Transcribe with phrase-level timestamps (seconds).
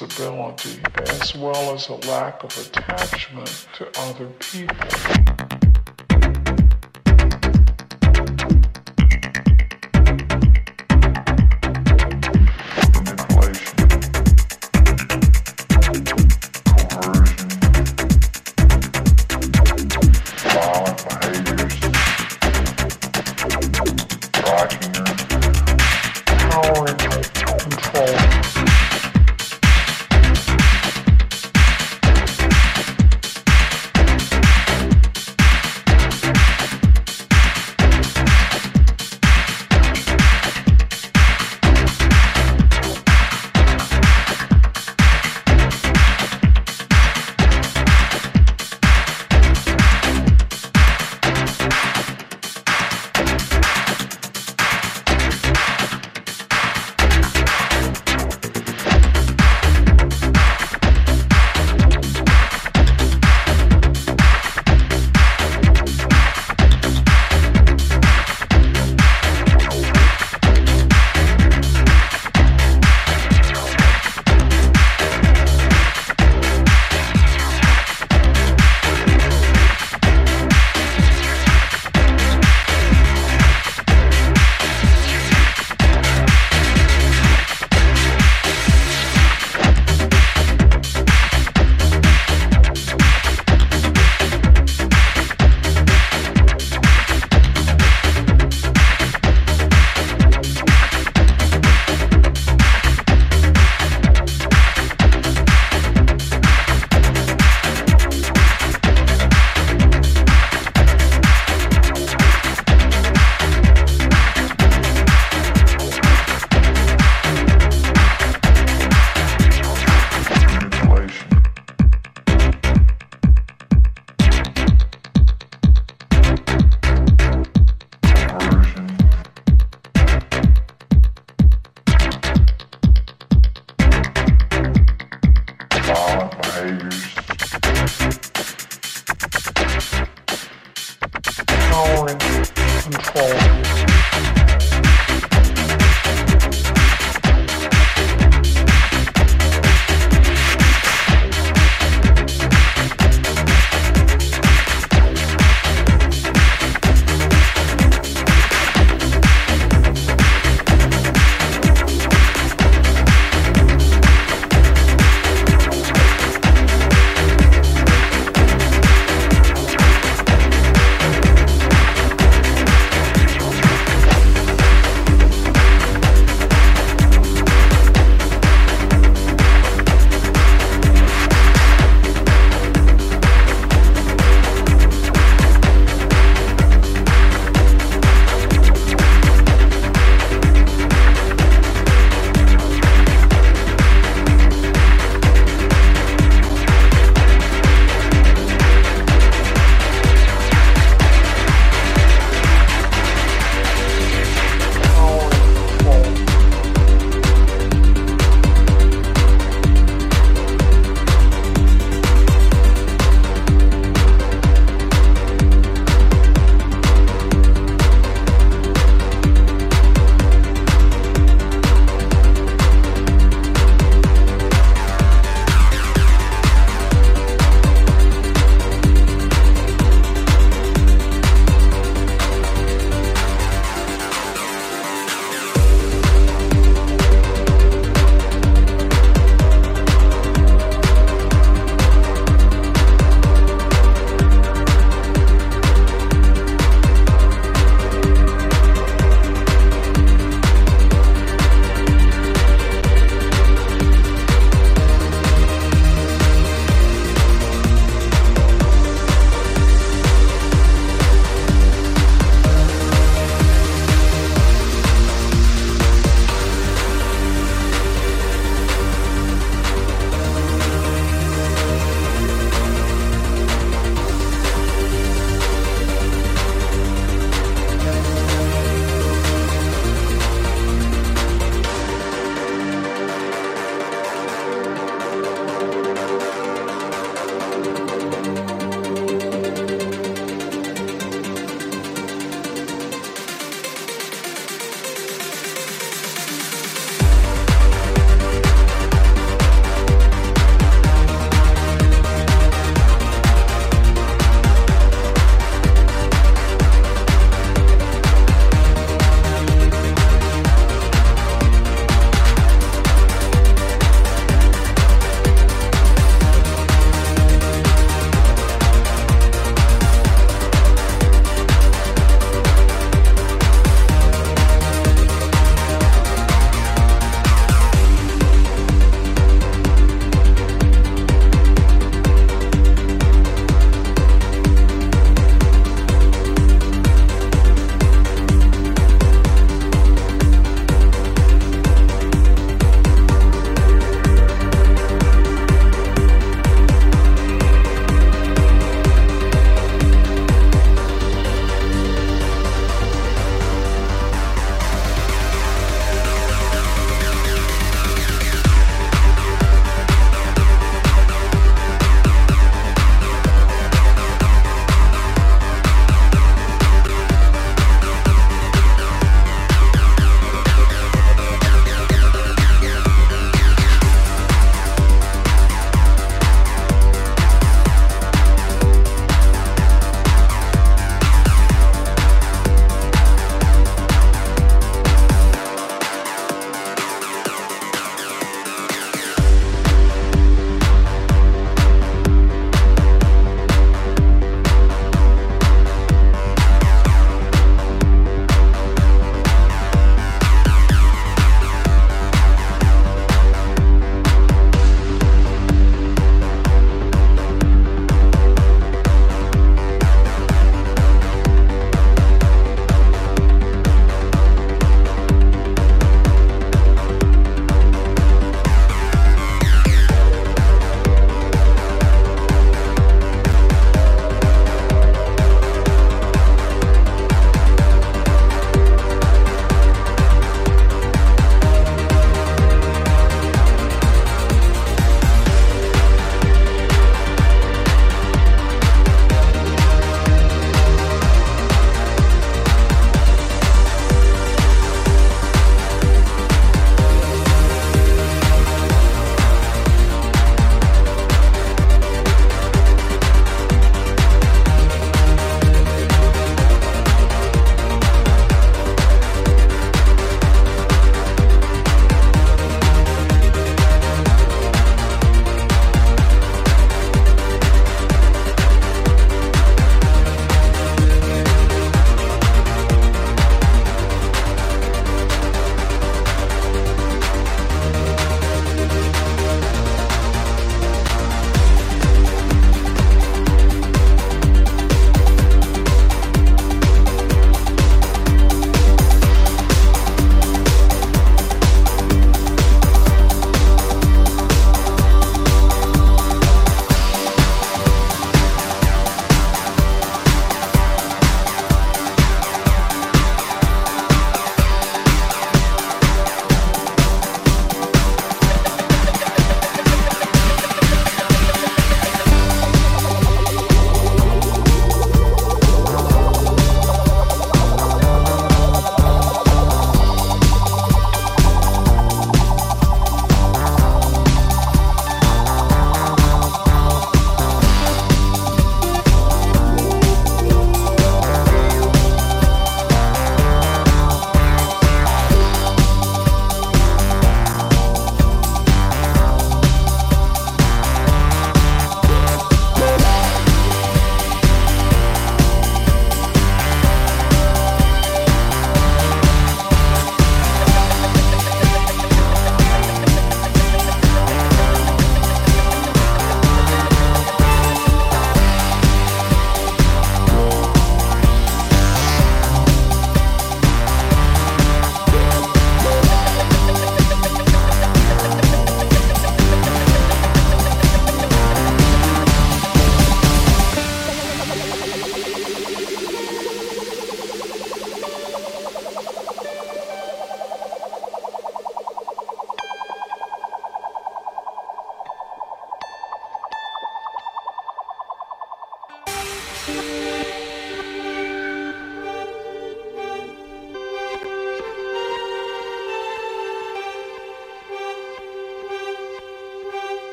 [0.00, 0.80] Responsibility
[1.20, 5.33] as well as a lack of attachment to other people.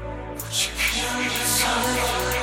[0.00, 2.33] But you can't just Jesus.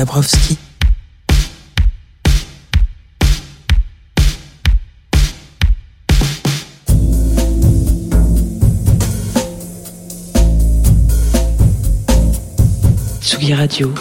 [0.00, 0.56] Dabrowski.
[13.52, 13.52] Radio.
[13.52, 13.92] Radio.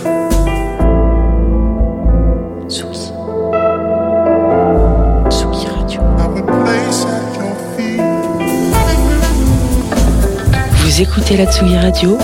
[10.76, 12.18] Vous écoutez la Tsugi Radio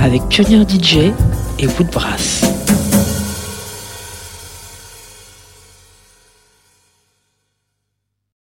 [0.00, 1.12] avec Pionnier DJ
[1.60, 2.49] et Woodbrass.